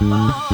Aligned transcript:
Oh. 0.00 0.53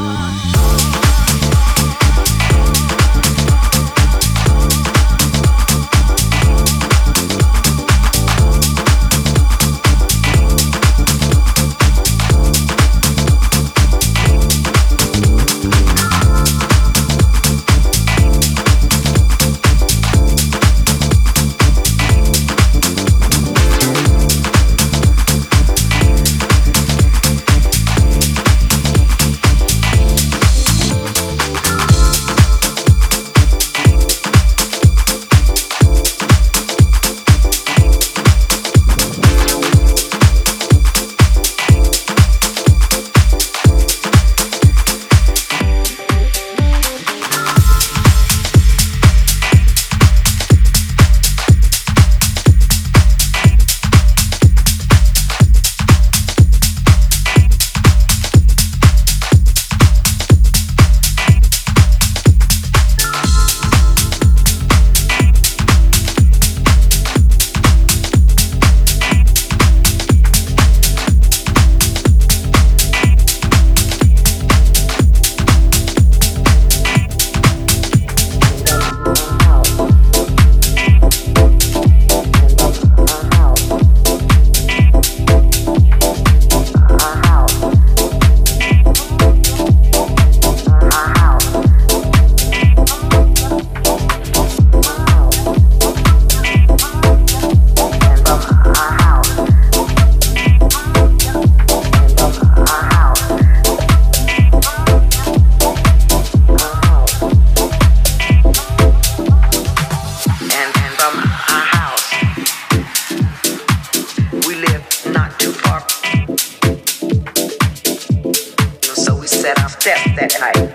Steps 119.80 120.04
that 120.14 120.36
night, 120.40 120.69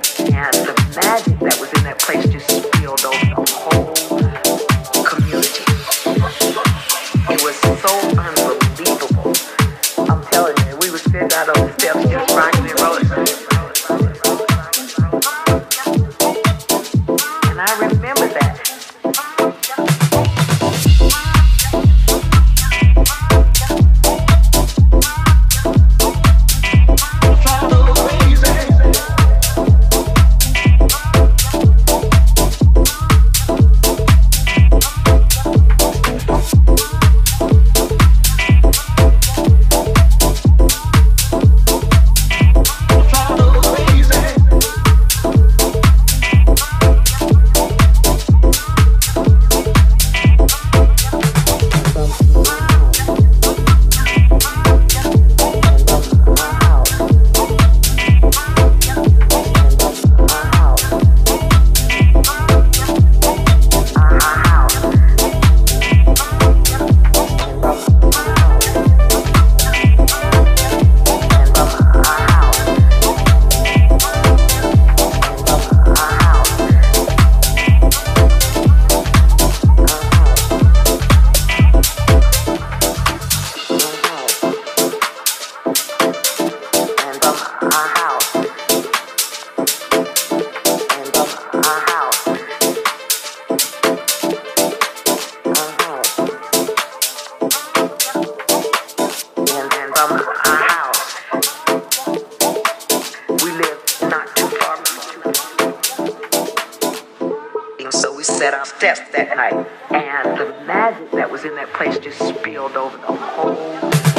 that 108.85 109.35
night. 109.35 109.67
And 109.89 110.37
the 110.37 110.63
magic 110.65 111.09
that 111.13 111.31
was 111.31 111.43
in 111.43 111.55
that 111.55 111.73
place 111.73 111.97
just 111.97 112.19
spilled 112.19 112.75
over 112.75 112.95
the 112.97 113.07
whole. 113.07 114.14